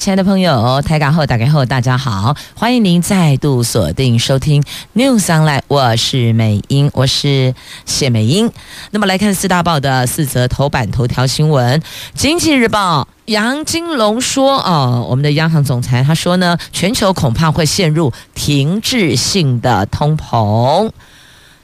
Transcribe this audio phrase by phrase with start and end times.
[0.00, 4.64] 亲爱的朋友，台港后打开后，大家好，欢迎您再度锁定收听
[4.94, 7.54] News Online，我是美英，我是
[7.84, 8.50] 谢美英。
[8.92, 11.78] 那么来看四大报的四则头版头条新闻，
[12.14, 20.90] 《经济日报》杨金龙说：“哦，我们的央行总裁他说呢，全球恐怕会陷入停滞性的通膨，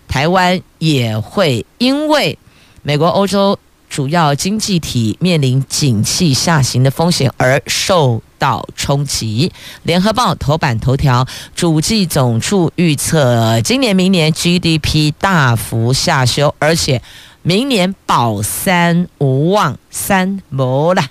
[0.06, 2.38] 台湾也会因为
[2.82, 3.58] 美国、欧洲。”
[3.88, 9.52] 主要经济体面临景气下行的风险而受到冲击。
[9.82, 17.02] 联合报头版头条，主计总处预测今年、明年 GDP 大幅下修，而且
[17.42, 21.02] 明年保三无望，三没了。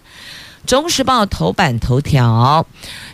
[0.66, 2.66] 中时报头版头条，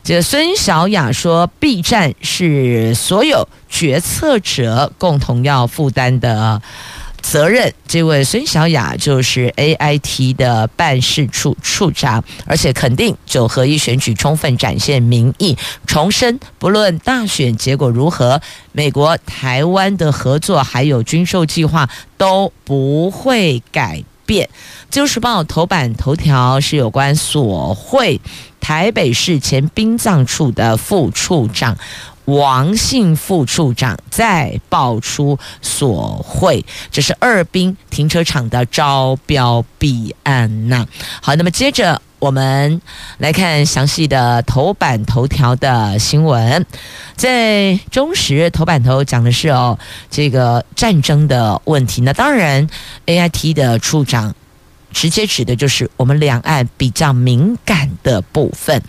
[0.05, 6.61] 这孙小雅说，，B 站是所有决策者共同要负担的。
[7.21, 18.41] 责任，这位孙小雅就是 AIT 的办事处处长，而且肯定九合一选举充分展现民意，重申不论大选结果如何，
[18.71, 24.49] 美国台湾的合作还有军售计划都不会改变。
[24.89, 28.19] 自由时报头版头条是有关索贿
[28.59, 31.77] 台北市前殡葬处的副处长。
[32.25, 40.85] 王姓副处长再爆出索贿，这是二兵停车场的招标弊案呐。
[41.21, 42.81] 好，那么接着我们
[43.17, 46.65] 来看详细的头版头条的新闻，
[47.15, 49.77] 在中时头版头讲的是哦，
[50.09, 52.01] 这个战争的问题。
[52.01, 52.67] 那当然
[53.07, 54.35] ，AIT 的处长
[54.93, 58.81] 直接指的就是我们两岸比较敏感的部分。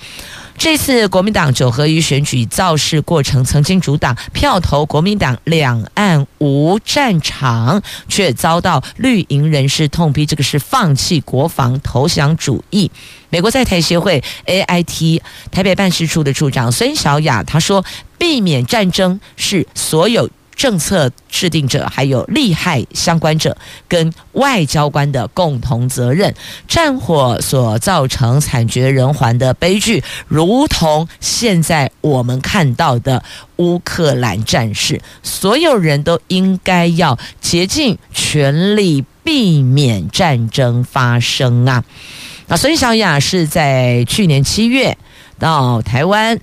[0.59, 12.91] 这次国民党九合一选举造势过程，曾经主党票投国民党，两岸无战场，却遭到绿营人士痛批，这个是放弃国防投降主义。
[13.31, 15.21] 美国在台协会 AIT
[15.51, 17.85] 台北办事处的处长孙小雅她说
[18.19, 23.57] ：“避免战争是所有。”政策制定者还有利害相关者
[23.89, 26.35] 跟外交官的共同责任。
[26.69, 33.23] 战火所造成惨绝人寰的悲剧，如同现在我们看到的
[33.57, 41.85] 乌克兰战事，所有人都应该要竭尽全力避免战争发生啊！
[42.49, 44.97] 那孙小雅是在去年七月
[45.39, 46.39] 到台湾。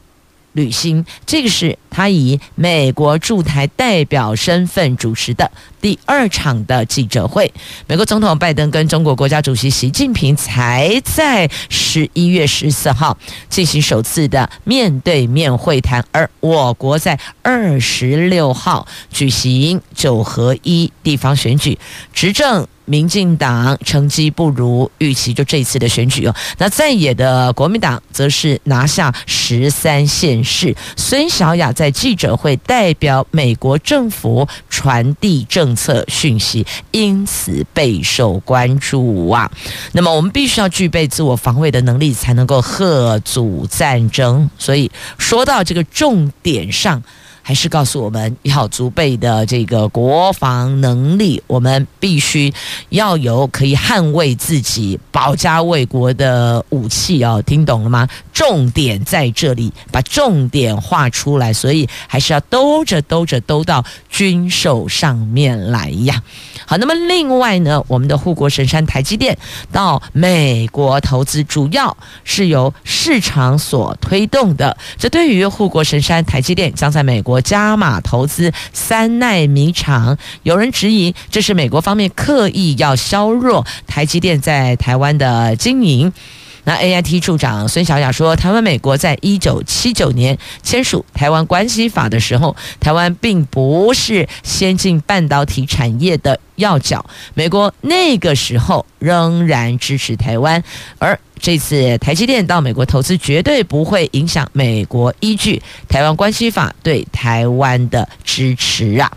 [0.53, 5.51] 旅行，这个是他以美国驻台代表身份主持的
[5.81, 7.53] 第二场的记者会。
[7.87, 13.17] 美国总统拜登跟中国国家主席习近平才在十一月十四号
[13.49, 21.77] 进行首次的面对面会谈，而我国在二十六号举行九合一地方选举，
[22.13, 22.67] 执政。
[22.89, 26.33] 民进党成绩不如预期，就这一次的选举哦。
[26.57, 30.75] 那在野的国民党则是拿下十三县市。
[30.97, 39.51] 孙小雅在记者会代表美国政府传递政策讯息，因此备受关注啊。
[39.91, 44.49] 那么我们必须要具备自我防卫的能力，才能够吓阻战争。
[44.57, 44.89] 所以
[45.19, 47.03] 说到这个重点上。
[47.49, 52.53] 还是告诉我们要足备的这个国防能力，我们必须
[52.89, 58.07] 要有可以捍卫自己、保家卫国的武器哦，听懂了吗？
[58.31, 66.21] 重点在这里，把重点画出来，所以还是要兜着兜着兜到军售上面来呀。
[66.67, 69.35] 好，那么另外呢，我们的护国神山台积电
[69.71, 74.77] 到美国投资，主要是由市场所推动的。
[74.99, 77.38] 这对于护国神山台积电将在美国。
[77.41, 86.11] 加码投资三奈米厂，有人质疑这是美国方面刻意要削弱台积电在台湾的经营。
[86.65, 97.03] 那 AIT 处长孙小雅说，台湾美国在一九七九年签署《台湾关系法》的时候，台湾并不是先进半导体产业的要角，
[97.33, 100.63] 美国那个时候仍然支持台湾，
[100.99, 109.11] 而这次台积电到美国投资绝对不会影响美国依据《台湾关系法》对台湾的支持啊。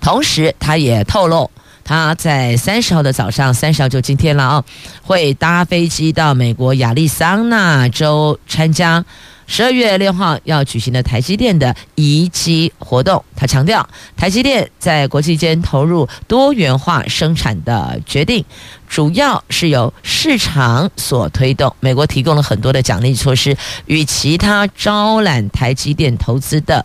[0.00, 1.50] 同时，他也透露。
[1.88, 4.64] 他在三十号的早上，三十号就今天了啊，
[5.02, 9.04] 会搭飞机到美国亚利桑那州参加
[9.46, 18.44] 十二月六号要举行的台积电的移机活动，他强调，台积电在国际间投入多元化生产的决定，
[18.88, 21.74] 主要是由市场所推动。
[21.80, 23.56] 美国提供了很多的奖励措施，
[23.86, 26.84] 与其他招揽台积电投资的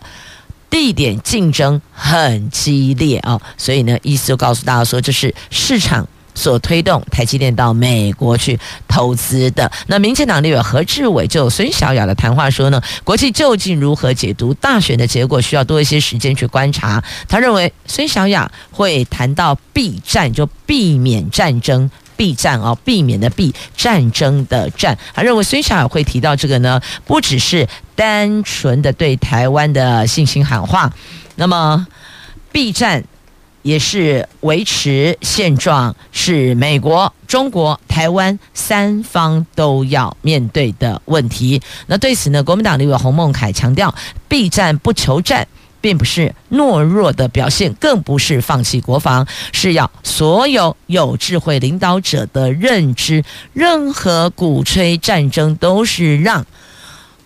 [0.70, 6.06] 地点竞争很激烈啊，所以呢，意思就告诉大家说，这是市场。
[6.34, 8.58] 所推动台积电到美国去
[8.88, 9.70] 投资的。
[9.86, 17.02] 那民进党立委何志伟就孙小雅的谈话说呢，国际究竟如何解读大选的结果，需要多一些时间去观察。
[17.28, 24.96] 他认为孙小雅会谈到避战，就避免战争，避战哦，避免的避，战争的战。
[25.14, 30.92] 他认为孙小雅会提到这个呢，不只是单纯的对台湾的信心喊话，
[31.36, 31.86] 那么
[32.50, 33.04] 避战。
[33.62, 41.62] 也是维持现状，是美国、中国、台湾三方都要面对的问题。
[41.86, 43.94] 那对此呢，国民党立委洪孟楷强调，
[44.28, 45.46] 避战不求战，
[45.80, 56.44] 并不是懦弱的表现，更不是放弃国防，是要所有有智慧领导者的认知，任何鼓吹战争都是让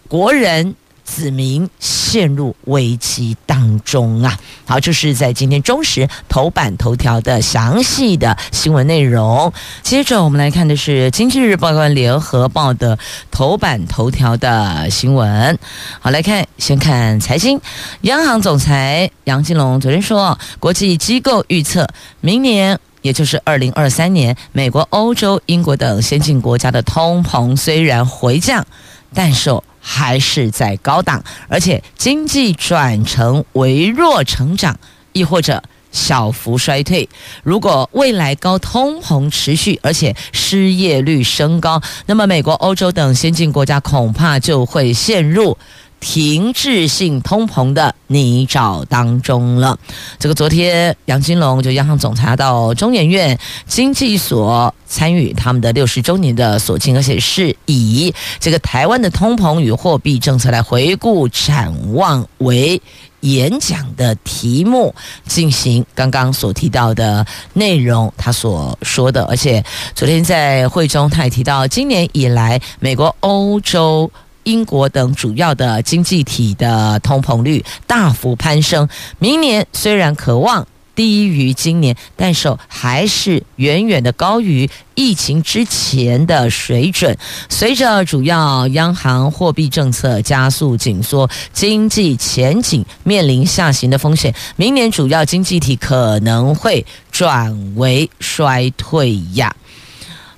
[0.06, 0.74] 国人。
[1.06, 4.38] 子民陷入危机当中啊！
[4.66, 9.50] 好，就是在今天中时头版头条的详细的新闻内容。
[9.82, 12.98] 接着我们来看的是《经济日报》跟《联合报》的
[13.30, 15.56] 头版头条的新闻。
[16.00, 17.60] 好，来看，先看财经，
[18.02, 21.88] 央行总裁杨金龙昨天说，国际机构预测
[22.20, 28.66] 明年，也就是二零二三年，美国、欧洲、英国等先进国家的通膨虽然回降，
[29.14, 29.56] 但是。
[29.88, 34.76] 还是在高档，而且经济转成微弱成长，
[35.12, 35.62] 亦或者
[35.92, 37.08] 小幅衰退。
[37.44, 45.56] 如果未来高通膨持续，而且失业率升高，那么美国、欧洲等先进国家恐怕就会陷入。
[45.98, 49.78] 停滞性通膨的泥沼当中了。
[50.18, 62.80] 这个昨天杨金龙就央行总裁到中研院经济所参与他们的六十周年的所庆，而且是以这个台湾的通膨与货币政策来回顾展望为
[63.20, 64.94] 演讲的题目
[65.26, 69.64] 进行刚刚所提到的内容，他所说的，而且
[69.94, 74.08] 昨天在会中他也提到，今年以来美国、欧洲。
[74.46, 78.88] 英国等主要的经济体的通膨率大幅攀升，
[79.18, 87.18] 明年虽然可望低于今年，但是还是远远的高于疫情之前的水准。
[87.48, 99.54] 随着主要央行货币政策加速紧缩，经济前景面临下行的风险，明年主要经济体可能会转为衰退呀。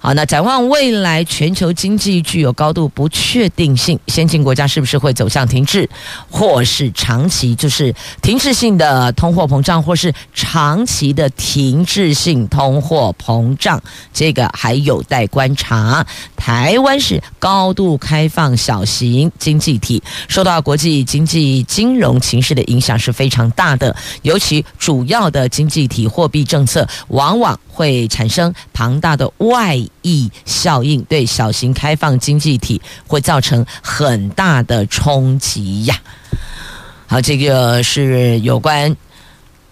[0.00, 3.98] 好，那展望未来，全球经济具有高度不确定性。
[4.06, 5.90] 先进国家是不是会走向停滞，
[6.30, 7.92] 或是长期就是
[8.22, 13.82] 停滞性的通货膨胀，或是长期的停滞性通货膨胀？
[14.12, 16.06] 这个还有待观察。
[16.36, 23.94] 台湾是高度开放小型经济体，受到国际经济金融形势的影响是非常大的。
[24.22, 29.76] 尤其主要的经济体货币政策往往会产生庞大的外。
[30.08, 36.00] 溢效应对小型开放经济体会造成很大的冲击呀。
[37.06, 38.96] 好，这个是有关，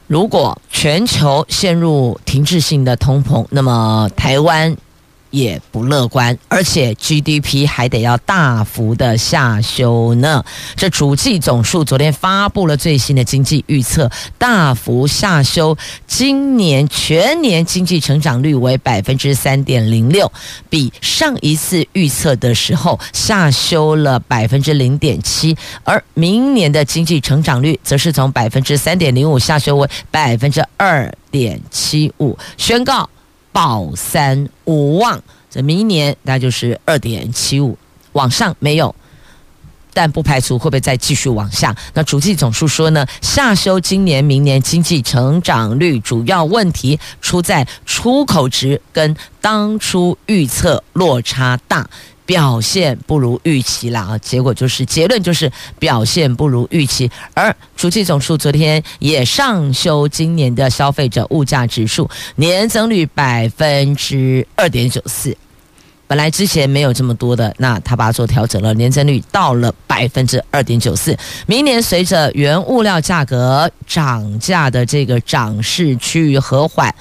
[0.07, 4.77] 如果全球陷入停滞性的通膨，那么台湾。
[5.37, 10.43] 也不乐观，而且 GDP 还得要大幅的下修呢。
[10.77, 15.77] 这主计总数昨天发布了最新的经济预测，大幅下修
[16.07, 20.33] 今年全年经济成长率为百分之三点零六，
[20.71, 33.11] 比上一次预测的时候下修了百分之零点七，而明年的经济成长率则是从百分之三点零五下修为百分之二点七五，宣告。
[33.57, 37.79] 保三无望，这明年那就是二点七五，
[38.13, 38.95] 往上没有，
[39.95, 41.75] 但不排除会不会再继续往下。
[41.95, 51.89] 那主计总数说呢，下修今年、明年经济成长率主要问题出在出口值跟当初预测落差大。
[52.27, 54.19] 表现不如预期了啊！
[54.19, 65.37] 结果就是结论就是表现不如预期，而主计总数昨天也上修今年的消费者物价指数年增率百分之二点九四，
[66.09, 71.17] 本来之前没有这么多的，那他把它做调整了，年增率到了百分之二点九四。
[71.47, 76.93] 明年随着原物料价格涨价的这个涨势趋于和缓，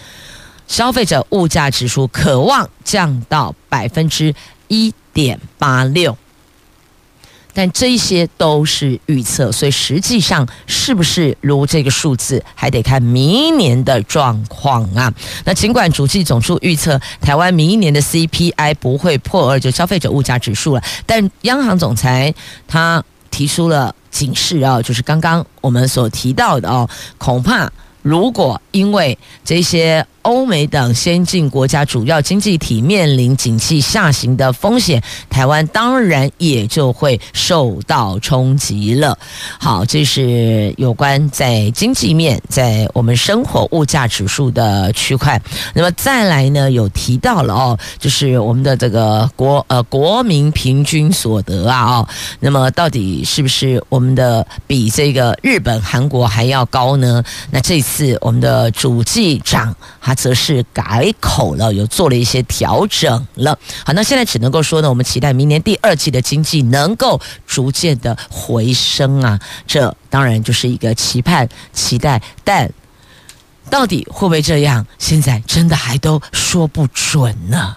[0.67, 4.33] 消费者物价指数可望降到百分之
[4.67, 6.17] 一点八六，
[7.53, 15.11] 但这些都是预测，所以实际上是不是如这个数字，还得看明年的状况啊。
[15.45, 22.35] 那尽管主计总处预测台湾明年的 CPI 不会破二，就消费者物价指数了，但央行总裁
[22.67, 30.05] 他提出了警示啊，就是刚刚我们所提到的哦，恐怕如果因为这些。
[30.25, 39.15] 欧美等先进国家主要经济体面临景气下行的风险，台湾当然也就会受到冲击了。
[39.59, 45.39] 好，这是有关在经济面，在我们生活物价指数的区块。
[45.75, 52.07] 那么再来呢，有提到了哦，就是我们的这个国呃国民平均所得啊哦，
[52.39, 57.23] 那么到底是不是我们的比这个日本、韩国还要高呢？
[57.51, 60.14] 那这次我们的主计长还。
[60.15, 63.57] 则是改口了，有做了一些调整了。
[63.85, 72.71] 好，那现在只能够说呢，我们期待明年第二季的经济能够逐渐的回升啊，这当然就是一个期盼、期待，但
[73.69, 77.75] 到底会不会这样，现在真的还都说不准呢。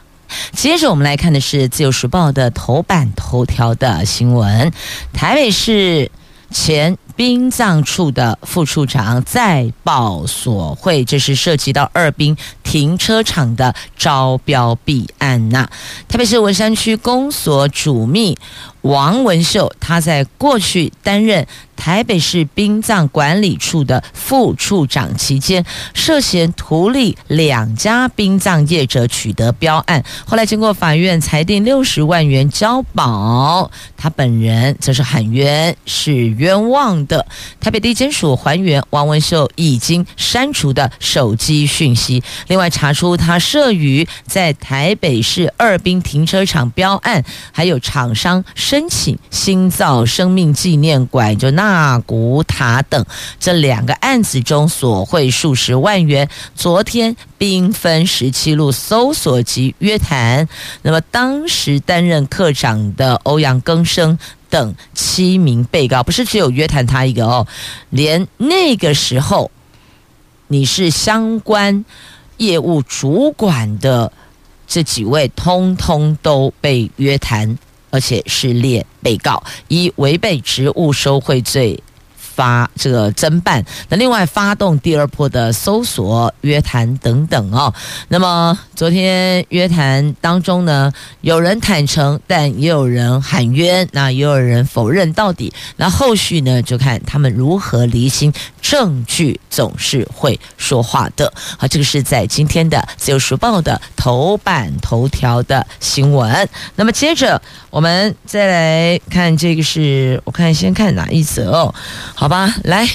[0.52, 4.72] 接着我们来看的是《自由时报》的头版头条的新闻，
[5.12, 6.10] 台北市
[6.50, 6.96] 前。
[7.18, 15.70] 殡葬处的副处长再报索贿，这是涉及到二殡停车场的招标弊案呐、啊。
[16.06, 18.38] 特别是文山区公所主秘
[18.82, 21.44] 王文秀，他在过去担任。
[21.78, 37.26] 台北市殡葬管理处的副处长期间，涉嫌图利两家殡葬业者取得标案，后来经过法院裁定六十万元交保，他本人则是喊冤是冤枉的。
[37.60, 51.68] 台北地检署还原王文秀已经删除的手机讯息，另外查出他涉于在台北市二殡停车场标案，还有厂商申请新造生命纪念馆，就那。
[51.68, 53.04] 纳古塔等
[53.38, 56.28] 这两个案子中索贿数十万元。
[56.56, 60.48] 昨天兵分十七路搜索及约谈，
[60.82, 64.18] 那么当时担任科长的欧阳更生
[64.50, 67.46] 等七名被告，不是只有约谈他一个哦，
[67.90, 69.50] 连那个时候
[70.46, 71.84] 你是相关
[72.36, 74.12] 业务主管的
[74.66, 77.58] 这几位，通通都被约谈。
[77.90, 81.82] 而且是列被告，以违背职务收贿罪
[82.38, 83.64] 发这个侦办。
[83.88, 87.74] 那另外发动第二波的搜索、约谈等等哦。
[88.06, 95.52] 那么昨天约谈当中呢，有人坦诚，但也有人喊冤，那也有人否认到底。
[95.78, 98.32] 那后续呢，就看他们如何厘清。
[98.60, 101.32] 证据总是会说话的。
[101.58, 106.48] 好，这个是在今天的《自由时报》的头版头条的新闻。
[106.76, 107.40] 那么接着
[107.70, 111.74] 我们再来看这个是，我看先看哪一则哦？
[112.14, 112.86] 好好吧，来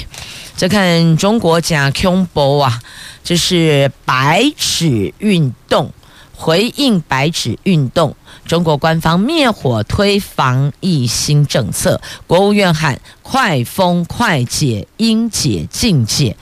[0.56, 2.80] 再看中国假空博啊，
[3.24, 5.92] 这是白纸运动，
[6.36, 8.16] 回应白纸运动。
[8.46, 16.38] 中国官方灭火推防疫新政策，国务院喊快封快解，应解尽解，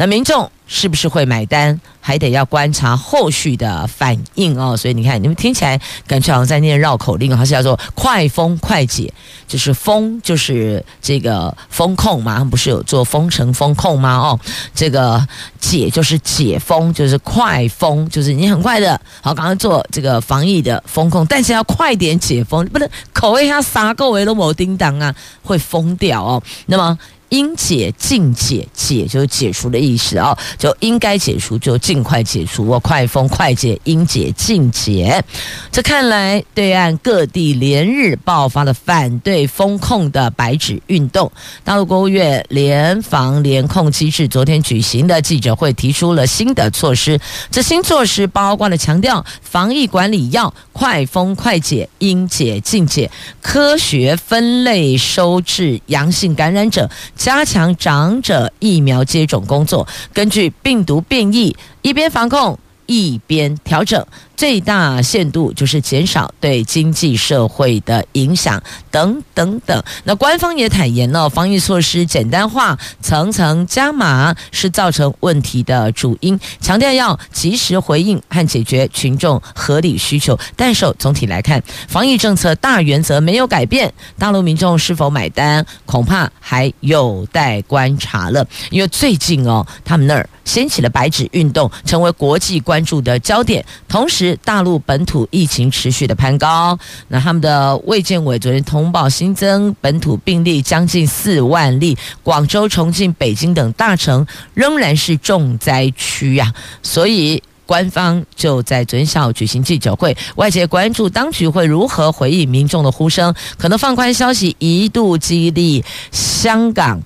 [0.00, 1.78] 那民众是不是会买单？
[2.00, 9.12] 还得要观察后续的反应哦，所以你看，你们听起来感觉好像在念绕口令，还是叫做“快封快解”，
[9.46, 14.16] 就是封就是这个封控嘛，不是有做封城封控吗？
[14.16, 14.40] 哦，
[14.74, 15.22] 这个
[15.60, 26.42] 解就是解封，就是快封，就是你很快的，好，刚刚做这个防疫的封控，但是要快点解封，不能口味下撒个维都某叮当啊，会封掉哦。
[26.64, 26.98] 那么。
[27.30, 35.24] 应解尽解，解就是解除的意思啊，就应该解除就尽快解除，我快封快解，应解尽解。
[35.72, 41.30] 这看来，对岸各地连日爆发了反对封控的白纸运动。
[41.64, 47.18] 大陆国务院联防联控机制昨天举行的记者会，提出了新的措施。
[47.50, 53.10] 这新措施包括了强调防疫管理要快封快解，应解尽解，
[53.40, 56.90] 科学分类收治阳性感染者。
[57.20, 64.02] 加强长者疫苗接种工作，根据病毒变异，一边防控，一边调整。
[64.40, 69.82] 最大限度就是减少对经济社会的影响等等等。
[70.04, 80.38] 那官方也坦言了，防疫措施简单化、层层加码是造成问题的主因，强调要及时回应和解决群众合理需求。
[80.56, 88.46] 但是总体来看，防疫政策大原则没有改变，大陆民众是否买单，恐怕还有待观察了。
[88.70, 94.36] 因为最近哦，他们那儿掀起了白纸运动，成为国际关注的焦点，同时。
[94.42, 96.76] 大陆本土疫情持续的攀高，
[97.08, 106.52] 那他们的卫健委昨天通报新增本土病例将近四万例，广州、重庆、北京等大城仍然是重灾区呀，
[106.82, 107.40] 所以。
[107.70, 117.00] 官方就在昨天下午举行记者会，外界关注当局会如何回应民众的呼声，可能放宽消息，一度激励香港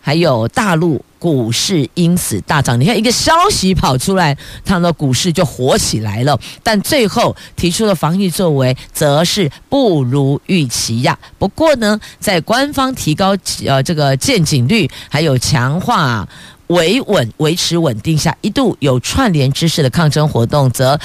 [0.00, 2.80] 还有大陆股市因此大涨。
[2.80, 6.36] 你看，一个消息跑出来，他们的股市就火起来了。
[6.64, 11.16] 但最后提出的防疫作为，则是不如预期呀。
[11.38, 16.28] 不过呢，在官方提高呃这个见警率，还有强化。
[16.68, 20.98] 维稳维持稳定下，一度有串联之势的抗争活动，则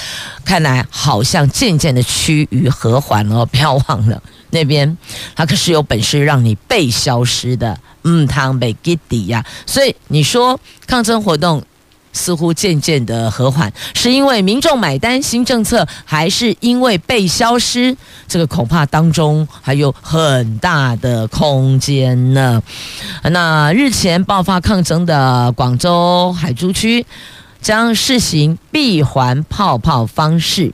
[0.46, 3.46] 看来好像渐渐的趋于和缓了。
[3.46, 4.98] 不要忘了，那边
[5.36, 9.46] 他可是有本事让你被消失的，嗯，汤被给底呀。
[9.66, 11.63] 所以你说抗争活动。
[12.13, 17.96] 似乎渐渐的和缓，是因为民众买单新政策，还是因为被消失？
[18.27, 22.60] 这个恐怕当中还有很大的空间呢。
[23.22, 27.06] 那日前爆发抗争的广州海珠区，
[27.62, 30.74] 将试行闭环泡泡方式。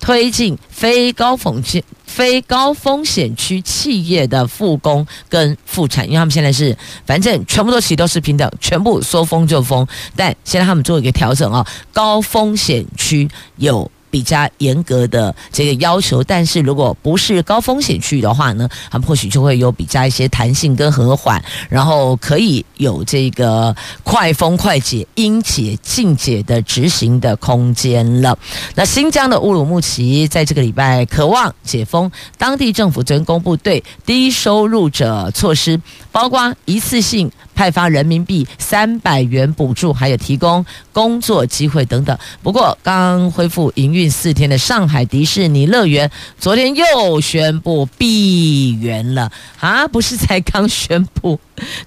[0.00, 6.76] 推进非高风险、非高风险区企业的复工跟复产，因为他们现在是
[7.06, 9.86] 反正全部都起都是平等，全部说封就封。
[10.16, 13.90] 但现在他们做一个调整啊，高风险区有。
[14.10, 28.36] 比较严格的这个要求，但是如果不是高风险区域的话呢，他们或许就会有比较一些弹性跟和缓，然后可以有这个快封快解、应解尽解的执行的空间了。
[28.74, 37.30] 那新疆的乌鲁木齐在这个礼拜渴望解封，当地政府正公布对低收入者措施，包括一次性。
[37.60, 40.64] 派发人民币三百元补助，还有提供
[40.94, 42.18] 工作机会等等。
[42.42, 49.86] 不过，刚恢复营运四天的上海迪士尼乐园，昨天又宣布闭园了啊！
[49.86, 51.38] 不是才刚宣布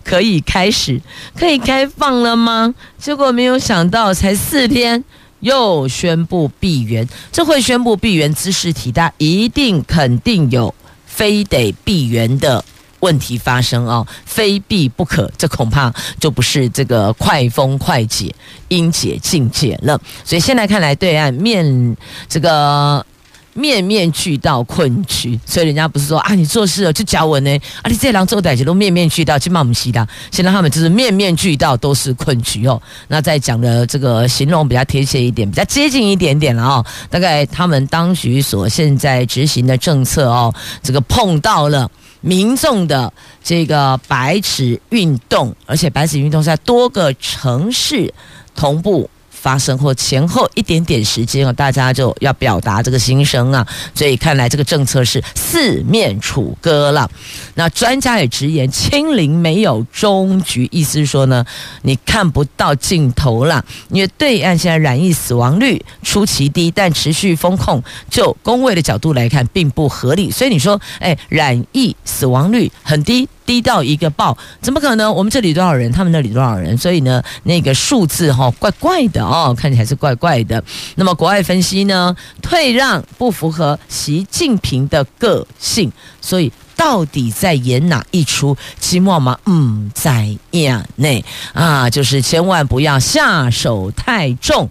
[0.04, 1.02] 可以开始、
[1.36, 2.76] 可以开放了吗？
[3.00, 5.04] 结果没有想到，才四天
[5.40, 7.10] 又宣布闭园。
[7.32, 10.76] 这会宣布闭园兹事体大，一定肯定有
[11.08, 12.64] 非得闭园的。
[13.04, 18.34] 问题发生哦，非避不可，这恐怕就不是这个快封快解、
[18.70, 20.00] 应解尽解了。
[20.24, 21.98] 所以现在看来，对岸面
[22.30, 23.06] 这个
[23.54, 32.82] 面面俱到困局，所以人家不是说啊，你做事了就脚稳呢，啊，你这两做歹事都面面俱到，起码我们西的，现在他们就是面面俱到都是困局哦。
[33.10, 36.86] 那再讲的这个形容比较贴切一点，比较接近一点点了哦。
[37.10, 41.92] 大概他们当局所现在执行的政策哦，这个碰到了。
[42.26, 43.12] 民众的
[43.44, 48.14] 这个白纸运动，而且白纸运动在多个城市
[48.56, 49.10] 同步
[49.44, 57.12] 发生或前后一点点时间啊，大家就要表达这个心声啊，所以看来这个政策是四面楚歌了。
[57.56, 61.46] 那专家也直言，清零没有终局，意思是说呢，
[61.82, 63.66] 你看不到尽头了。
[63.90, 70.32] 因为对岸现在染疫死亡率出奇低，但持续封控，就公卫的角度来看，并不合理。
[70.32, 73.28] 所以你说，哎，染疫死亡率很低。
[73.46, 75.14] 低到一个爆，怎么可能？
[75.14, 76.78] 我们这里多少人，他们那里多少人？
[76.78, 80.64] 所以呢，那个数字哈、哦，怪怪的哦，看起来是怪怪的。
[80.96, 88.56] 那么国外分析呢，退让不符合习近平的个性，所以到底在演哪一出？
[88.80, 94.70] 期末嘛，嗯，在演内啊，就是千万不要下手太重，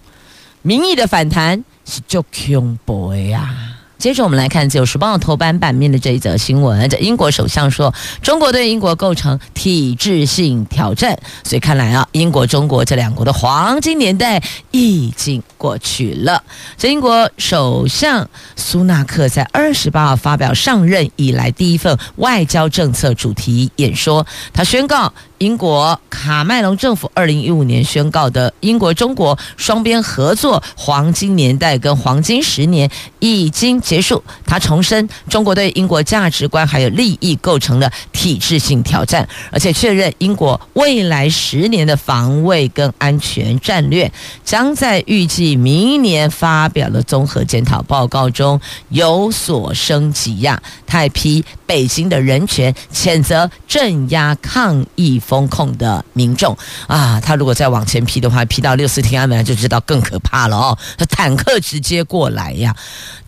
[0.63, 3.72] 民意的反弹是就恐怖呀。
[4.03, 6.91] 接着我们来看《自由时报》头版版面的这一则新闻。
[6.91, 16.43] 这英国首相说，中国对英国构成体制性挑战，所以看来啊，英国、中国这两国的黄金年代已经过去了。
[16.77, 25.13] 这英国首相苏纳克在二十八号发表上任以来第一份外交政策主题演说，他宣告。
[25.39, 32.89] 英国卡麦隆政府二零一五年宣告的英国中国双边合作黄金年代跟黄金十年
[33.19, 34.25] 已经结束。
[34.47, 44.11] 他重申，中国对英国价值观还有利益构成了体制性挑战，而且确认英国未来十年的防卫跟安全战略
[44.45, 50.63] 将在预计明年发表的综合检讨报告中有所升级呀。
[50.87, 55.21] 他批北京的人权，谴责镇压抗议。
[55.23, 60.79] 封控的民众啊，他如果再往前批的话，批到六四天安门就知道更可怕了哦。
[60.99, 62.75] 他坦克直接过来呀，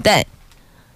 [0.03, 0.25] 但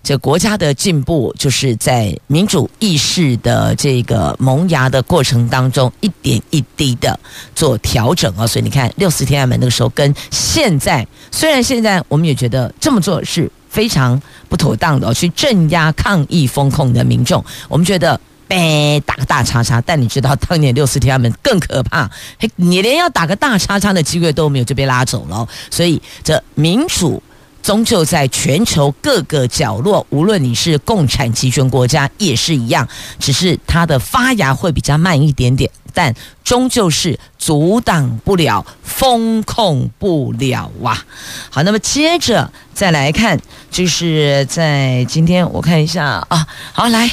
[0.02, 7.18] 这国家的进步，就是在民主意识的这个萌芽的过程当中，一点一滴的
[7.54, 8.46] 做调整啊。
[8.46, 19.78] 所以你看，六四天安门那个时候跟现在，虽然现在我们也觉得这么做是非常不妥当的，去镇压抗议封控的民众，我们觉得，呗，打个大叉叉。
[19.82, 22.10] 但你知道，当年六四天安门更可怕，
[22.56, 25.46] 你连要打个大叉叉的机会都没有，就被拉走了。
[25.70, 27.22] 所以这民主。
[27.68, 41.04] 终究在全球各个角落，无论你是共产集权国家也是一样，只是它的发芽会比较慢一点点，但终究是阻挡不了、封控不了啊！
[41.50, 43.38] 好，那么接着再来看，
[43.70, 47.10] 就是在今天我看一下啊，好来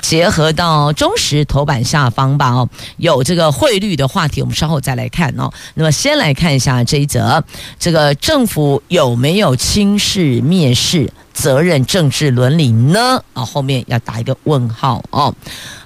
[0.00, 5.50] 结合到中时头版下方吧哦，有这个汇率的话题，我们稍后再来看哦。
[5.74, 7.42] 那么先来看一下这一则，
[7.78, 13.22] 这个政府有没有轻视蔑视责任政治伦理呢？
[13.34, 15.34] 啊，后面要打一个问号哦。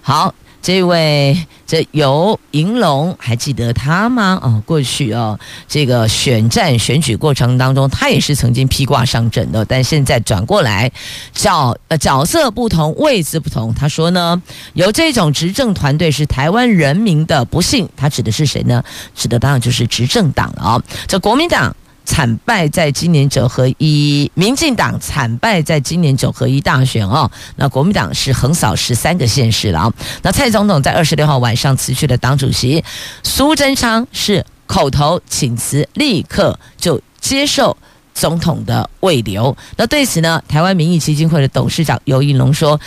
[0.01, 0.35] 好。
[0.67, 4.37] 这位这游银龙还记得他吗？
[4.43, 10.91] 哦，过去哦，这个选战选举过程当中，他也是曾经披挂上阵的，但现在转过来，
[11.33, 13.73] 角呃角色不同，位置不同。
[13.75, 17.89] 他说呢，有这种执政团队是台湾人民的不幸。
[17.97, 18.83] 他指的是谁呢？
[19.15, 21.77] 指的当然就是执政党了、这国民党。
[22.07, 27.31] 惨败在今年九合一，民进党惨败在今年九合一大选哦。
[27.57, 29.93] 那国民党是横扫十三个县市了啊。
[30.23, 32.83] 那蔡总统在二十六号晚上辞去了党主席，
[33.23, 37.77] 苏贞昌是口头请辞，立刻就接受
[38.15, 39.55] 总统的慰留。
[39.77, 42.81] 那对此呢，台湾民意基金会的董事长游盈隆说。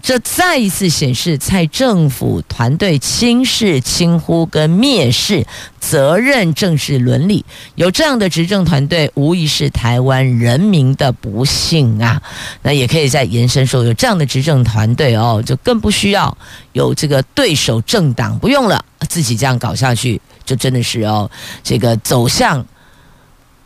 [0.00, 5.46] 这再一次显示蔡政府团队轻视、轻忽跟蔑视
[5.78, 12.22] 责任政治伦理，有这样的执政团队，无疑是台湾人民的不幸啊！
[12.62, 16.36] 那也可以再延伸说，有这样的执政团队哦，就更不需要
[16.72, 21.30] 有这个对手政党，不用了，自己这样搞下去，就真的是哦，
[21.62, 22.64] 这个走向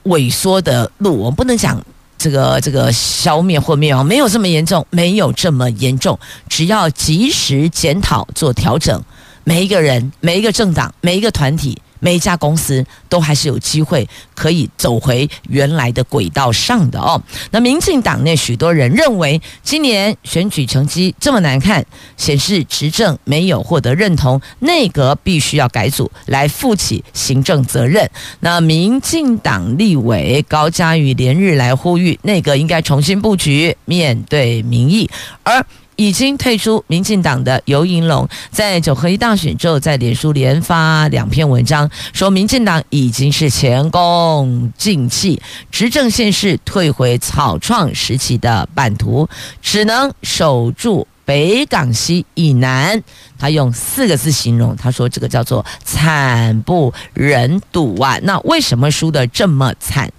[0.05, 1.81] 萎缩的路，我们不能讲。
[2.23, 6.17] 这个这个消灭或灭亡没有这么严重，没有这么严重。
[6.49, 9.03] 只要及时检讨做调整，
[9.43, 11.77] 每一个人、每一个政党、每一个团体。
[12.03, 17.23] 每一家公司都还是有机会可以走回原来的轨道上的哦。
[17.53, 21.87] 那民进党内许多人认为，今年选举成绩这么难看，
[22.17, 28.11] 显示执政没有获得认同，内阁必须要改组来负起行政责任。
[28.41, 35.09] 那民进党立委高嘉瑜连日来呼吁，内阁应该重新布局，面对民意，
[35.45, 35.65] 而。
[35.97, 49.29] 已经退出民进党的游盈龙，在九合一大选之后，在脸书连发两篇文章，说民进党已经是前功尽弃，执政县市退回草创时期的版图，
[49.61, 53.03] 只能守住北港溪以南。
[53.39, 58.19] 他用四个字形容，他说这个叫做惨不忍睹啊！
[58.23, 60.11] 那为什么输得这么惨？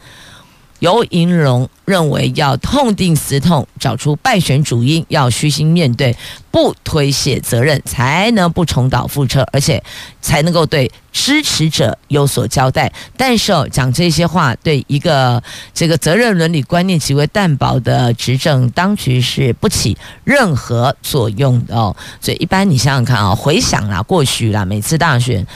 [0.84, 6.14] 游盈隆认为要痛定思痛，找出败选主因，要虚心面对，
[6.52, 9.82] 不推卸责任，才能不重蹈覆辙，而且
[10.22, 12.92] 才能够对支持者有所交代。
[13.16, 15.42] 但是哦，讲这些话，对一个
[15.74, 21.96] 这个责任伦理观念极为淡薄的执政当局是不起任何作用的哦。
[22.20, 25.48] 所以，一般你想想看啊，回想啦，过去啦，每次大选。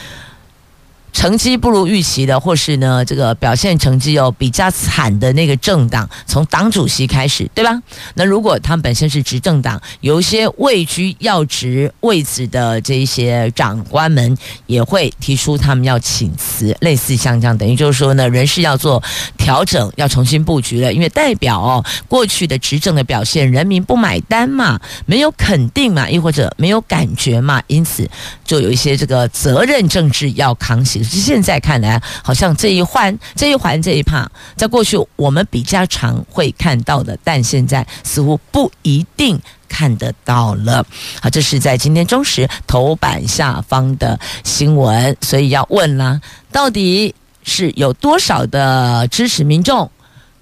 [1.12, 7.82] 成绩不如预期的，或是呢，这个表现成绩哦比较惨的那个政党，从党主席开始，对吧？
[8.14, 19.02] 那如果他们本身是执政党，有一些位居要职位置的这一些长官们，也会提出他们要请辞，类似像这样，等于就是说呢，人事要做
[19.36, 28.08] 调整，要重新布局了，因为代表哦过去的执政的表现，人民不买单嘛，没有肯定嘛，亦或者没有感觉嘛，因此
[28.44, 30.97] 就有一些这个责任政治要扛起。
[31.02, 40.84] 现在看来，好像这一环、这一环、这一趴，在过去我们比较常会看到的，但现在似乎不一定看得到了。
[41.22, 49.90] 好，这是在今天中时头版下方的新闻，所以要问啦，到底是有多少的支持民众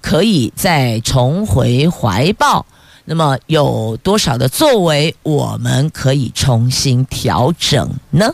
[0.01, 2.65] 可以再重回怀抱？
[3.09, 8.29] 那么有多少的作为，我们可以重新调整呢？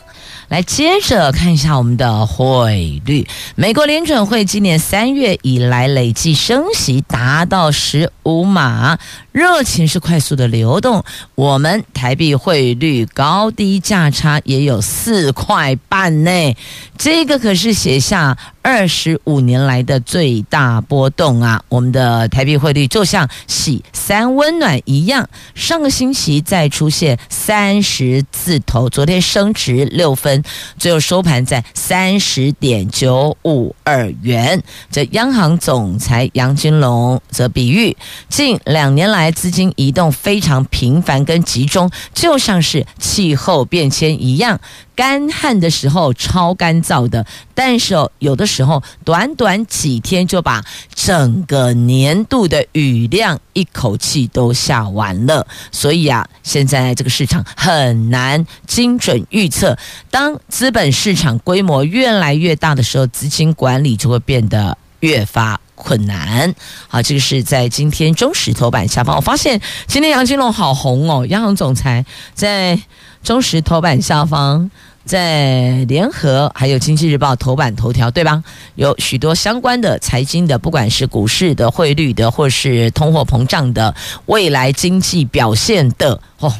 [0.54, 3.26] 来，接着看一下我们的汇率。
[3.56, 8.96] 美国联准会今年三月以来累计升息达到十五码，
[9.32, 11.02] 热情是快速的流动。
[11.34, 16.54] 我们台币汇率高低价差也有四块半呢，
[16.96, 21.64] 这个可是写下二十五年来的最大波动啊！
[21.68, 30.43] 我们的台币汇率就像洗三温暖一样，上个星期再出现三十字头，昨天升值六分，
[30.78, 34.62] 最后收盘在三十点九五二元。
[34.90, 37.96] 这央行总裁杨金龙则比喻，
[38.28, 44.60] 近两年来资金移动非常频繁跟集中，就像是气候变迁一样。
[44.96, 55.44] 干旱的时候超干燥的，但是，有的时候短短几天就把整个年度的雨量一口气都下完了。
[55.72, 59.76] 所以啊，现在这个市场很难精准预测。
[60.12, 66.54] 当当资本市场规模越来越大的时候，资金管理就会变得越发困难。
[66.88, 72.80] 好，这个是在今天中时头版下方，我发现今天杨金龙好红哦，央行总裁在。
[73.22, 74.70] 中时头版下方，
[75.06, 78.44] 在联合还有经济日报头版头条，对吧？
[78.74, 83.94] 有许多相关的财经的，不管是股市的、汇率的，或是通货膨胀的、
[84.26, 86.52] 未来经济表现的，哦。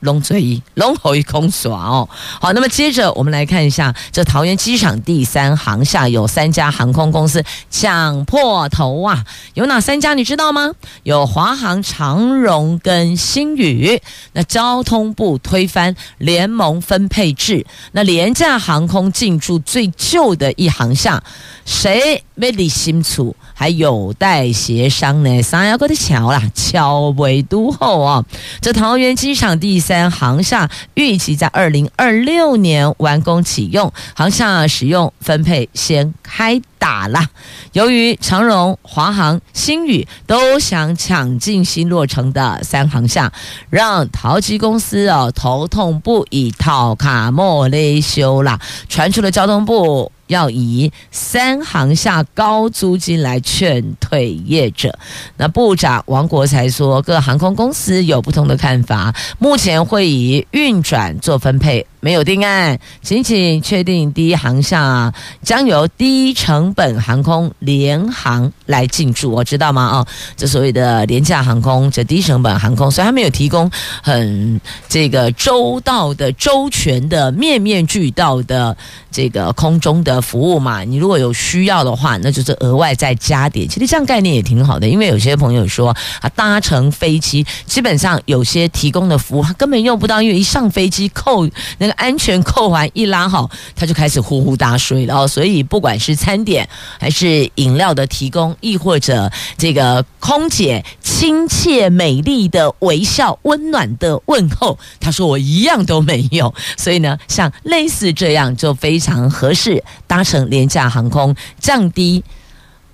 [0.00, 2.08] 龙嘴一龙头一空耍哦，
[2.40, 10.72] 好，那么接着我们来看一下，这桃园机场第三航厦有三家航空公司抢破头啊，有哪三家你知道吗？
[11.02, 14.00] 有华航、长荣跟新宇。
[14.32, 21.22] 那交通部推翻联盟分配制，那廉价航空进驻最旧的一航厦，
[21.64, 23.34] 谁没理清楚？
[23.60, 28.24] 还有待协商呢，三亚国的桥啦，桥尾都后啊，
[28.62, 37.28] 这桃园机场第三航厦预计在二零二六年完工启用，航厦使用分配先开打啦。
[37.74, 43.30] 由于长荣、华航、新宇都想抢进新落成的三航厦，
[43.68, 50.10] 让桃机公司哦头痛不已，讨卡莫勒修啦，传出了交通部。
[50.30, 54.96] 要以三航厦高租金来劝退业者。
[55.36, 61.84] 那部长王国材说，各航空公司有不同的看法，目前会以运转做分配。
[62.02, 65.12] 没有定案，仅仅确定第一航厦
[65.42, 69.86] 将由低成本航空联航来进驻，我知道吗？
[69.88, 73.70] 哦，这所谓的廉价航空，这低成本航空，所以他没有提供
[74.02, 78.74] 很这个周到的、周全的、面面俱到的
[79.10, 80.82] 这个空中的服务嘛。
[80.82, 83.68] 你如果有需要的话，那就是额外再加点。
[83.68, 91.94] 其实这样概念也挺好的，因为有些朋友说啊，搭乘飞机基本上有些提供的服务他根本用不到，因为一上飞机扣那个。
[92.00, 95.28] 安全扣环一拉好，他就开始呼呼大睡了哦。
[95.28, 96.66] 所以不管是餐点，
[96.98, 106.54] 还是饮料的提供，亦或者这个空姐亲切美丽的微笑、温暖的问候，他说我一样都没有。
[106.78, 112.24] 所以呢，像类似这样就非常合适搭乘廉价航空，降低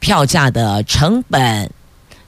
[0.01, 1.71] 票价的成本，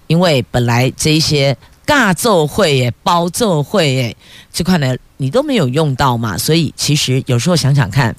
[0.07, 1.55] 因为本来这一些。
[1.87, 4.16] 尬奏会耶，包奏会耶，
[4.53, 8.14] 这块呢你都没有用到嘛，所以其实有时候想想看，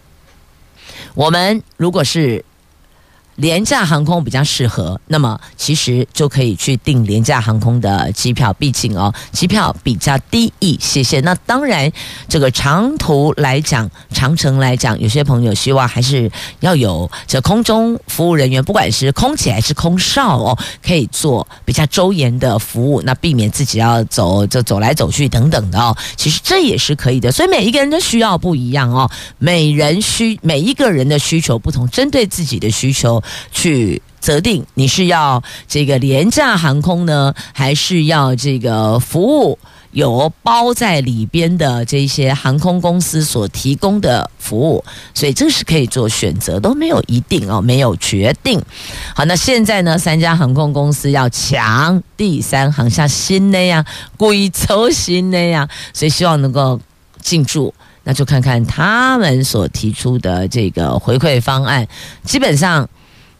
[1.13, 2.45] 我们如果是。
[3.39, 11.21] 廉价航空比较适合，那么其实就可以去订廉价航空的机票，毕竟哦，机票比较低一些些。
[11.21, 11.89] 那当然，
[12.27, 25.95] 这个长途来讲，长程来讲，有些朋友希望还是要有这空中服务人员，不管是空姐还是空少哦，可以做比较周延的服务，那避免自己要走就走来走去等等的哦。
[26.17, 33.23] 其实这也是可以的，所以每一个人的需要不一样哦，每人需每一个人的需求不同，针对自己的需求。
[33.51, 39.57] 去择定你是要这个廉价航空呢，还是要这个服务
[39.91, 44.83] 有包在里边的这些航空公司所提供的服务？
[45.15, 48.61] 所以这是可以做选择，都没有一定哦，没有决定。
[49.15, 53.83] 好，那现在呢，三家航空公司要抢第三航像新的呀，
[54.15, 56.79] 贵州新的呀，所以希望能够
[57.21, 57.73] 进驻。
[58.03, 61.87] 那就看看他们所提出的这个回馈方案，
[62.23, 62.87] 基本上。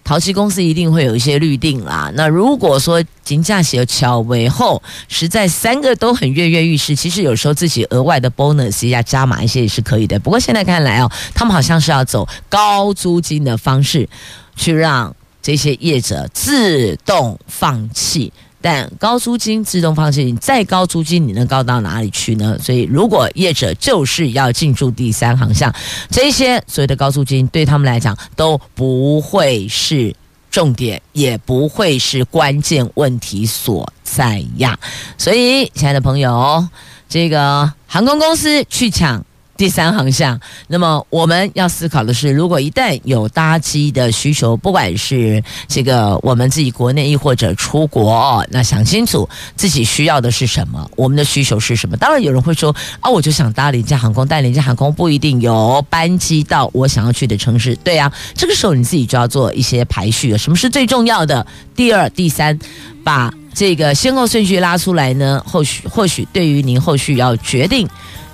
[0.09, 2.11] 陶器公司一定会有一些预定啦。
[2.15, 10.19] 那如果说金价写桥尾后，实在三个都很跃跃欲试，其实有时候自己额外的 bonus 要加码一些也是可以的。
[10.19, 14.09] 不过现在看来哦，他们好像是要走高租金的方式，
[14.55, 18.33] 去让这些业者自动放弃。
[18.61, 22.57] 但高租金自动放弃，你再高租金你能高到哪里去呢？
[22.59, 25.73] 所以如果业者就是要进驻第三航向，
[26.09, 30.13] 这些所谓的高租金对他们来讲都不会是
[30.51, 34.77] 重点，也不会是关键问题所在呀。
[35.17, 36.67] 所以，亲爱的朋友，
[37.07, 39.23] 这个航空公司去抢
[39.59, 51.97] 第三航向，那么我们要思考的是，如果一旦有搭机的需求，不管是这个我们自己国内亦或者出国，那想清楚自己需要的是什么，我们的需求是什么。
[51.97, 57.75] 当然有人会说啊，我就想搭廉价航空，但廉价航空不一定有班机到我想要去的城市。
[57.83, 60.37] 对啊，这个时候你自己就要做一些排序。
[60.37, 61.45] 什么是最重要的？
[61.75, 62.57] 第二、第三，
[63.03, 65.43] 把这个先后顺序拉出来呢？
[65.45, 67.85] 或许或许对于您后续要决定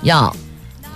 [0.02, 0.32] 要。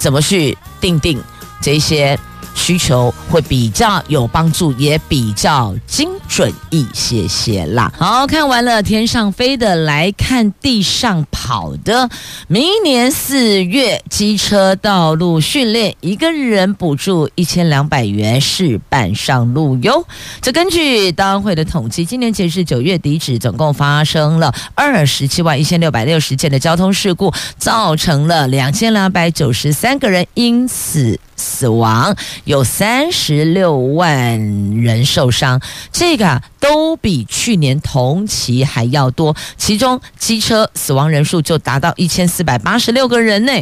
[0.00, 1.22] 怎么去定定
[1.60, 2.18] 这些
[2.54, 7.92] 需求会比较有帮助，也比较精准一些些啦。
[7.98, 12.08] 好，看完了天上飞的，来看地上跑的。
[12.48, 20.06] 明年四月机车道路训练，一个人补助一千两百元，试办上路哟。
[20.40, 34.38] 这根据当会的统计，今年截至九月底止，总共发生了二十七万一千六百六十件的交通事故，造成了两千两百九十三个人因此死亡，有三十六万
[34.82, 39.34] 人受伤，这个都比去年同期还要多。
[39.56, 43.52] 其中机车死亡人数就达到一千四百八十六个人呢。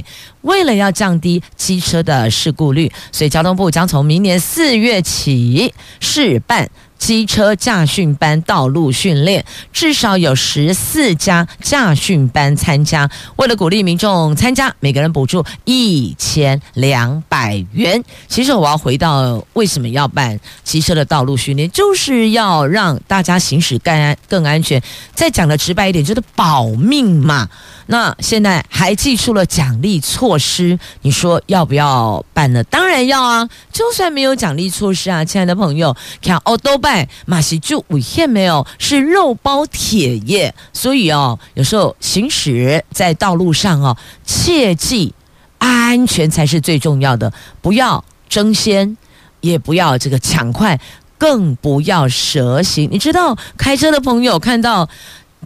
[0.42, 6.68] 为了要降低机车的事故率，所以交通部将从明年四月起试办。
[6.98, 13.08] 机车驾训班道路训练，至少有十四家驾训班参加。
[13.36, 18.02] 为了鼓励民众参加，每个人补助一千两百元。
[18.26, 24.82] 其实我要回到为什么要办机车的道路训练，就是要让大家行驶更安更安全。
[25.14, 27.48] 再讲的直白一点，就是保命嘛。
[27.90, 32.62] 那现在还寄出了奖励措施，你说要不要办呢？
[32.64, 33.48] 当然要啊！
[33.72, 38.66] 就算没有奖励措施啊，亲爱的朋友，看哦都拜马西就危险没有？
[38.78, 40.54] 是肉包铁耶！
[40.72, 45.12] 所以哦，有时候行驶在道路上哦，切记
[45.58, 48.96] 安全才是最重要的，不要争先，
[49.42, 50.80] 也不要这个抢快，
[51.18, 52.88] 更不要蛇行。
[52.90, 54.88] 你知道，开车的朋友看到。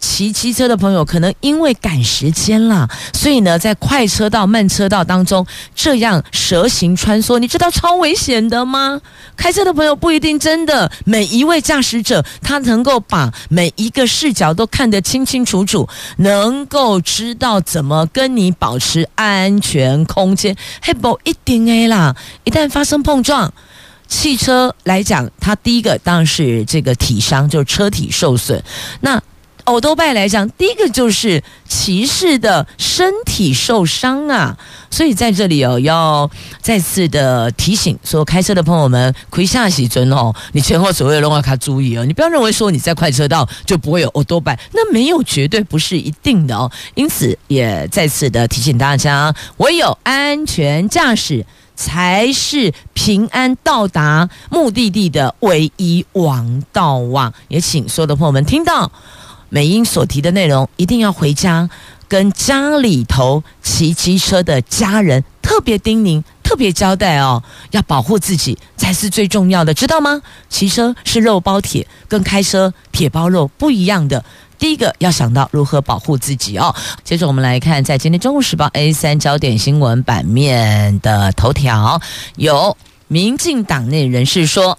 [0.03, 9.01] 骑机车的朋友可能因为赶时间了，所以呢，在快车道、慢车道当中这样蛇形穿梭，你知道超危险的吗？
[9.37, 20.57] 开车的朋友不一定真的每一位驾驶者他能够把每一个视角都看得清清楚楚，能够知道怎么跟你保持安全空间。
[20.83, 23.55] 嘿，不一定哎啦，一旦发生碰撞，
[24.09, 28.61] 汽车来讲，它第一个当然是这个体伤，就是车体受损。
[29.01, 29.23] 那
[29.65, 34.57] 欧多拜来讲，第一个就是骑士的身体受伤啊，
[34.91, 36.29] 所以在这里哦，要
[36.61, 51.47] 再次的提醒所有开车的朋友们，亏下喜尊哦，你前后左右都要卡注意哦，你不要认为说你在快车道就不会有欧多拜，那没有绝对不是一定的哦，因此也再次的提醒大家，唯有安全驾驶
[51.77, 57.33] 才是平安到达目的地的唯一王道啊！
[57.49, 58.91] 也请所有的朋友们听到。
[59.55, 61.69] 美英所提的内容，一定要回家
[62.09, 70.23] 跟家里头骑机车的家人特别叮咛、特别交代哦，要保护自己才是最重要的，知道吗？
[70.49, 74.25] 骑车是肉包铁，跟开车铁包肉不一样的。
[74.59, 76.75] 第一个要想到如何保护自己哦。
[77.05, 82.01] 接着我们来看，在今天《中国时报》A 三焦点新闻版面的头条，
[82.37, 82.75] 有
[83.07, 84.79] 民进党内人士说。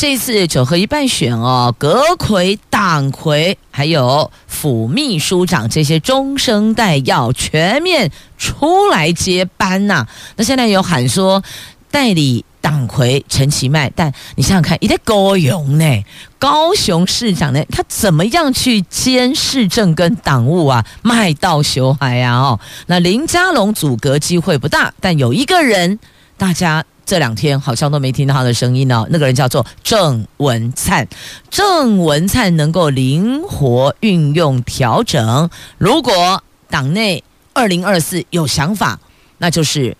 [0.00, 10.08] 这次九合一败选哦，阁揆、党魁还有副秘书长这些中生代要全面出来接班呐、啊。
[10.36, 11.44] 那现在有喊说
[11.90, 16.02] 代理党魁陈其迈，但你想想看，一个高雄呢，
[16.38, 20.82] 高雄市长呢，他怎么样去兼市政跟党务啊？
[21.02, 25.98] 麦道修海呀哦，那林佳龙阻隔机会不大，但有一个人，
[26.40, 26.82] 大家。
[27.06, 29.04] 这两天好像都没听到他的声音呢。
[29.10, 31.08] 那个人叫做郑文灿，
[31.50, 35.50] 郑文灿能够灵活运用调整。
[35.76, 39.00] 如果党内二零二四有想法，
[39.38, 39.96] 那就是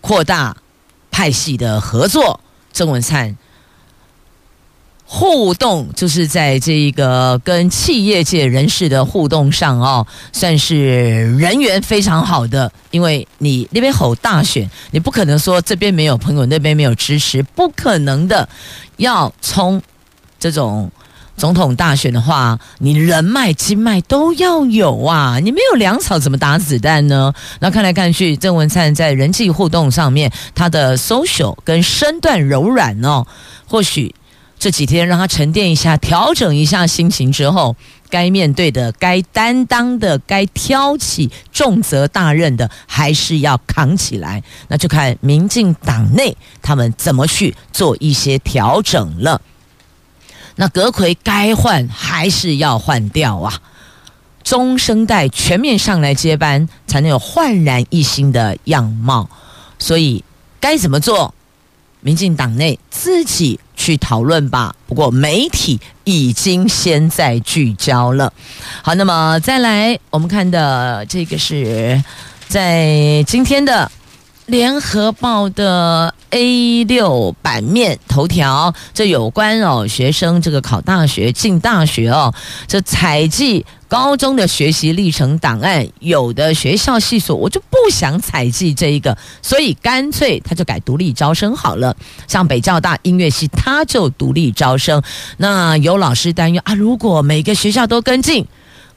[0.00, 0.56] 扩大
[1.12, 2.40] 派系的合作。
[2.72, 3.36] 郑文灿。
[5.14, 12.72] 互动就是在这一个跟企业界人士的互动上哦，算是人缘非常好的。
[12.90, 18.48] 因为你那边吼大选，你不可能说这边没有朋友，那边没有支持，不可能的。
[18.96, 19.82] 要冲
[20.38, 20.90] 这种
[21.36, 25.38] 总统大选的话，你人脉、经脉都要有啊！
[25.42, 27.34] 你没有粮草怎么打子弹呢？
[27.60, 33.26] 那看来看去，郑文灿在人际互动上面，他的 social 跟身段柔软哦，
[33.66, 34.14] 或许。
[34.62, 37.74] 这几天让他沉淀一下，调整一下心情之后，
[38.08, 44.40] 该面对的、该担当的、该挑起重责大任的，还是要扛起来。
[44.68, 49.42] 那就看民进党内他们怎么去做一些调整了。
[50.54, 53.60] 那阁魁该换还是要换掉啊？
[54.44, 59.28] 中生代全面上来接班，才能有焕然一新的样貌。
[59.80, 60.22] 所以
[60.60, 61.34] 该怎么做？
[62.02, 64.74] 民进党内自己去讨论吧。
[64.86, 68.32] 不过媒体已经先在聚焦了。
[68.82, 72.02] 好，那么再来，我们看的这个是
[72.48, 73.90] 在今天的
[74.46, 82.34] 联合报的 A 六版面头条，这有关哦学生这个考大学进大学哦，
[82.66, 83.64] 这采集。
[83.88, 91.94] 高中的学习历程档案，有的学校系所我就不想采集这一个，所以干脆他就改独立招生好了。
[92.26, 95.02] 像北交大音乐系，他就独立招生。
[95.36, 98.46] 那有老师担忧啊，如果每个学校都跟进。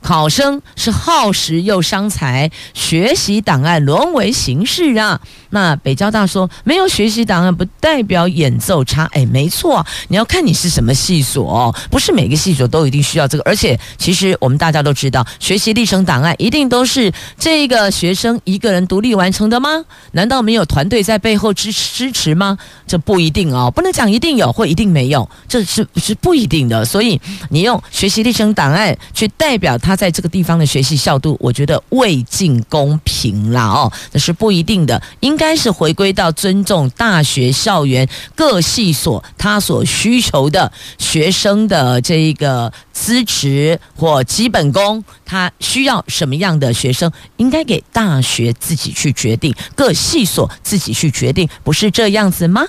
[0.02, 5.20] 考生是耗时又伤财，学习档案沦为形式啊！
[5.56, 13.44] 那北交大说没有学习档案不代表演奏差，哎，没错，你要看你是什么系所哦，不是每个系所都一定需要这个。
[13.44, 19.84] 而且，其实我们大家都知道，学习历程档案一定都是这个学生一个人独立完成的吗？
[20.12, 22.58] 难道没有团队在背后支支持吗？
[22.86, 26.86] 这不一定哦，不能讲一定有或一定没有，这是是不一定的。
[26.86, 29.96] 所以，你用学习历程档案去代表他。
[29.96, 52.66] 在这个地方的学习效度，我觉得未尽公平啦哦，那是不一定的，应该该是回归到尊重大学校园各系所他所需求的学生的这一个资质或基本功，他需要什么样的学生，应该给大学自己去决定，各系所自己去决定，不是这样子吗？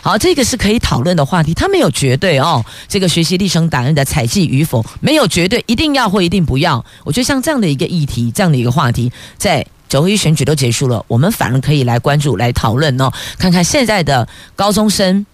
[0.00, 2.64] 好，这个是可以讨论的话题，它没有绝对哦。
[2.86, 6.84] 这个学习历程档案的采集与否没有绝对，一定要或一定不要。
[7.02, 14.26] 我觉得像这样的一个议题，这样的一个话题，在九合一选举都结束了，我们反而可以来关注、来讨论哦，看看现在的
[14.56, 15.24] 高中生、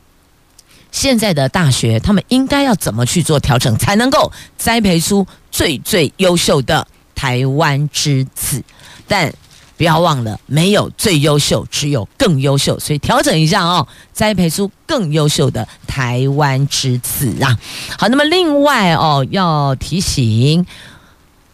[0.92, 8.62] 现在的大学，他们应该要怎么去做调整，才能够栽培出最最优秀的台湾之子。
[9.08, 9.32] 但
[9.78, 12.78] 不要忘了，没有最优秀，只有更优秀。
[12.78, 17.58] 所以调整一下哦，栽培出更优秀的台湾之子啊！
[17.98, 20.66] 好，那么另外哦，要提醒，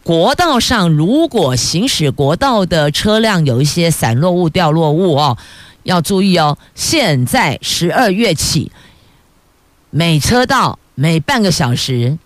[0.06, 5.36] 国道上如果行驶国道的车辆有一些散落物、掉落物哦，
[5.82, 6.56] 要注意哦。
[6.76, 8.70] 现在十二月起，
[9.90, 12.16] 每车道每半个小时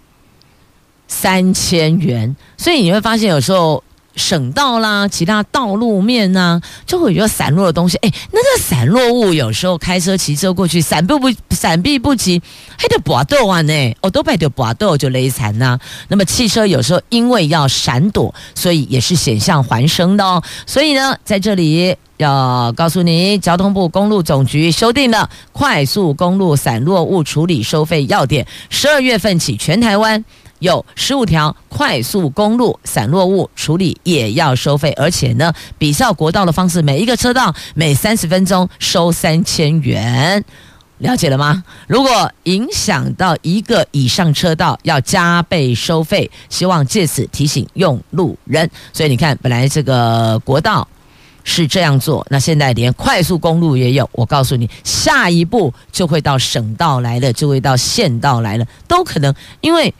[1.09, 3.83] 三千元，所以你会发现有时候。
[4.21, 7.97] 省道啦，其他道路面呐，就会有散落的东西。
[8.03, 12.41] 哎，那个散落物有时候开车、骑车过去，闪避不闪避不及，
[12.77, 13.97] 还得搏斗啊呢！
[14.03, 15.79] 哦，都被得搏斗就勒残呐。
[16.09, 20.43] 那么汽车有时候因为要闪躲，所以也是险象环生的哦。
[20.67, 30.23] 所以呢，在这里要告诉你，交通部公路总局修订了快速公路散落物处理收费要点，十二月份起，全台湾。
[30.61, 40.45] 有十五条快速公路散落物处理也要收费，而且呢，比照国道的方式，每一个车道每三十分钟收三千元，
[40.99, 41.65] 了解了吗？
[41.87, 46.31] 如果影响到一个以上车道，要加倍收费。
[46.51, 48.71] 希望借此提醒用路人。
[48.93, 50.87] 所以你看，本来这个国道
[51.43, 54.07] 是这样做，那现在连快速公路也有。
[54.13, 59.95] 我告诉你，下一步就会到省道来了，就会到县道来了，都可能，因为。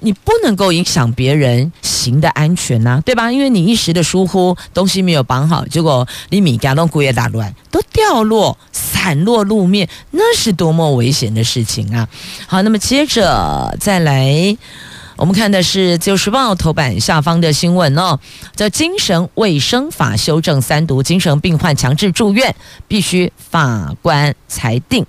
[0.00, 3.30] 你不能够影响别人行的安全呐、对吧？
[3.32, 12.08] 因为你一时的疏忽，东西没有绑好，结果你米家都故意打乱，都掉落、散落路面，那是多么危险的事情啊！
[12.46, 14.56] 好，那么接着再来，
[15.16, 18.20] 我们看的是《自由时报》头版下方的新闻哦，
[18.54, 22.54] 这精神卫生法修正三读，精神病患强制住院
[22.86, 25.04] 必须法官裁定。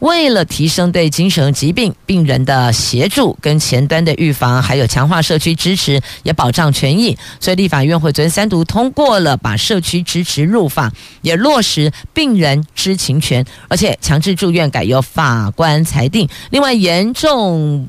[0.00, 10.92] 为了提升对精神疾病病人的协助跟前端的预防，还有强化社区支持，也保障权益，所以立法院会昨天三读通过了，把社区支持入法，
[11.22, 16.28] 也落实病人知情权，而且强制住院改由法官裁定。
[16.50, 17.88] 另外，严重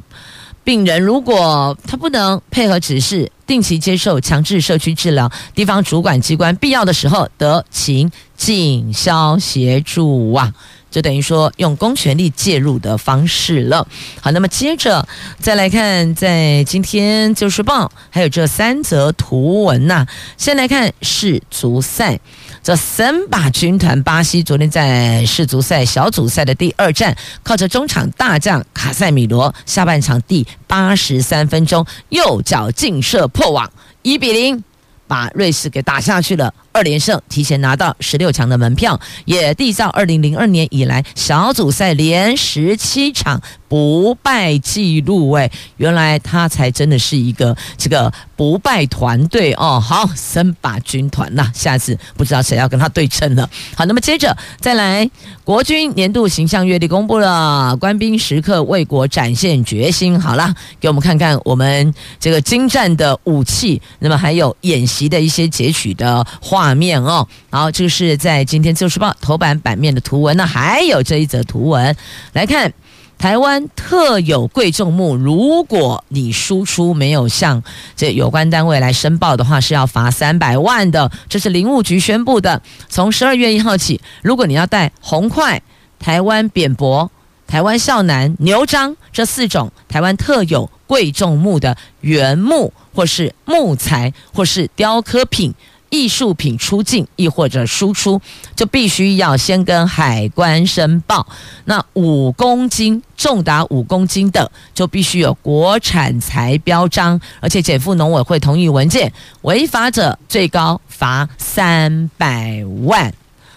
[0.64, 10.54] 病人如果他不能配合指示，定期接受强制社区治疗，地方主管机关必要的时候得请警消协助啊。
[10.90, 13.88] 就等于说用公权力介入的方式了。
[14.22, 15.08] 好，那么接着
[15.40, 20.06] 再来看，在今天《就是报》还有这三则图文呐、
[20.38, 22.20] 先来看世足赛，
[22.64, 33.72] 这森巴军团巴西昨天在世足赛小组赛的第二战，靠着中场大将卡塞米罗，下半场第八十三分钟右脚劲射破网，
[34.02, 34.64] 一比零
[35.10, 36.54] 把瑞士给打下去了。
[36.72, 45.32] 二连胜，提前拿到十六强的门票，也缔造二零零二年以来小组赛连十七场不败记录。
[45.34, 49.80] 哎，原来他才真的是一个这个不败团队哦。
[49.80, 53.48] 好，森巴军团呐，下次不知道谁要跟他对阵了。
[53.76, 55.08] 好，那么接着再来，
[55.44, 60.20] 国军年度形象月历公布了，官兵时刻为国展现决心。
[60.20, 66.74] 好了，给我们看看我们这个精湛的武器，那么还有演习的一些截取的画。
[66.80, 71.94] 面哦，好，这是在今天《自由时报》头版版面的图文呢，还有这一则图文
[72.32, 72.72] 来看，
[73.20, 77.62] 台湾特有贵重木，如果你输出没有向
[77.98, 81.12] 这有关单位来申报的话，是要罚三百万的。
[81.28, 85.62] 这是林务局宣布的，从十二月一号起，如果你要带红桧、
[86.00, 87.12] 台湾扁柏、
[87.46, 95.54] 台湾肖楠、牛樟这四种台湾特有贵重木的原木，或是木材，或是雕刻品。
[95.90, 98.22] 艺术品出境亦或者输出，
[98.56, 101.26] 就必须要先跟海关申报。
[101.66, 109.12] 那五公斤重达五公斤的，就必须有国产材标章，而且减负农委会同意文件。
[109.42, 113.14] 违法者最高罚三百万，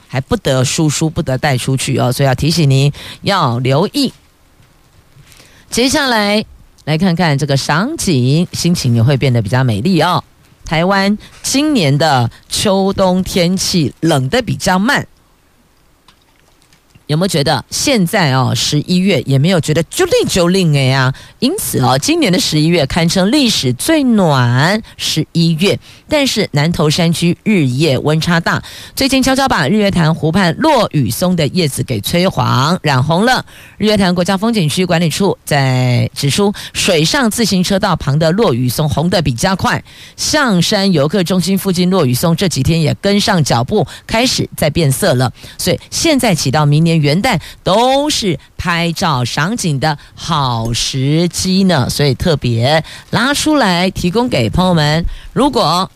[0.08, 2.12] 还不得输出，不得带出去哦。
[2.12, 4.12] 所以要提醒您要留意。
[5.70, 6.44] 接下来
[6.84, 10.22] 来看看这个赏景，心情也会变得比较美丽哦。
[10.72, 15.06] 台湾今年的秋冬天气冷得比较慢。
[17.12, 21.12] 有没有觉得现在哦，十一月也没有觉得就令就令哎呀？
[21.40, 25.78] 因此哦，今年的十一月堪称历史最暖十一月。
[26.08, 28.62] 但是南投山区日夜温差大，
[28.96, 33.44] 最近悄悄把日月潭湖畔落羽松的叶子给催黄染红了。
[33.76, 39.82] 日月潭国家风景区管理处在指出，水上自行车道旁的落羽松红得比较快。
[40.16, 45.30] 象山游客中心附近落羽松这几天也跟上脚步，开始在变色了。
[45.58, 47.01] 所以现在起到明年。
[47.02, 55.04] 元旦都是拍照赏景的好时机呢，所以特别拉出来提供给朋友们。
[55.32, 55.90] 如果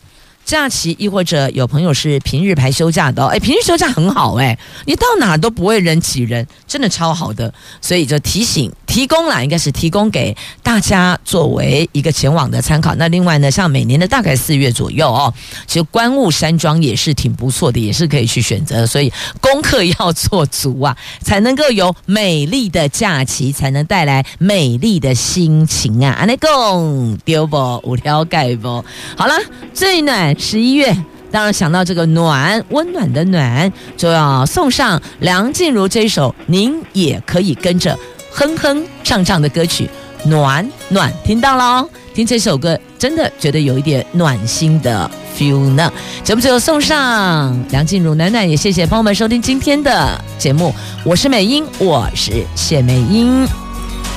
[0.47, 8.71] 假期，亦或者有朋友是平日排休假的，哎，平日休假很好哎，你到哪都不会人挤人，真的超好的，所以就提醒。
[8.87, 12.95] 提供啦，应该是提供给大家作为一个前往的参考。
[12.95, 15.31] 那另外呢，像每年的大概四月左右哦，
[15.67, 18.87] 其实观雾山庄也是挺不错的，也是可以去选择。
[18.87, 26.13] 所以功课要做足啊，才能够有美丽的假期，才能带来美丽的心情啊。
[26.13, 28.83] 安内贡丢不五条盖不？
[29.17, 29.33] 好了，
[29.73, 30.95] 最暖十一月，
[31.31, 37.97] 当然想到这个暖，温暖的暖，就要送上梁静茹这一首，您也可以跟着。
[38.31, 39.89] 哼哼唱唱的歌曲，
[40.25, 45.91] 暖暖听到喽，听这首歌真的觉得有一点暖心的 feel 呢。
[46.23, 50.71] 节目最后送上梁静茹暖暖，也谢谢朋友们收听今天的节目，
[51.03, 53.43] 我是美英，我是谢美英，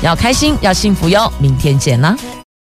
[0.02, 2.14] 要开心要幸福哟，明天见啦。